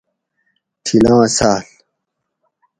تھِلاں 0.83 1.25
ساۤل 1.37 1.63